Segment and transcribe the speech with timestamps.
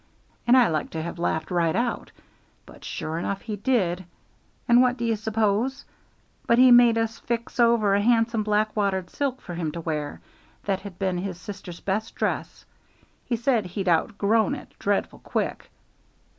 [0.47, 2.11] and I like to have laughed right out.
[2.65, 4.03] But sure enough he did,
[4.67, 5.85] and what do you suppose
[6.47, 10.19] but he made us fix over a handsome black watered silk for him to wear,
[10.63, 12.65] that had been his sister's best dress.
[13.25, 15.69] He said he'd outgrown it dreadful quick.